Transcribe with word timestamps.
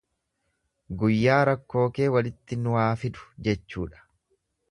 Guyyaa 1.01 1.41
rakkoo 1.49 1.83
kee 1.99 2.07
walitti 2.15 2.59
nu 2.63 2.75
haafidu 2.79 3.29
jechuudha. 3.49 4.05